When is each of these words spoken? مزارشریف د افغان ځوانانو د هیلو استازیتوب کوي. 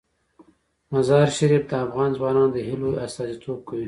مزارشریف 0.93 1.63
د 1.69 1.73
افغان 1.85 2.09
ځوانانو 2.17 2.53
د 2.53 2.57
هیلو 2.67 2.89
استازیتوب 3.05 3.57
کوي. 3.67 3.79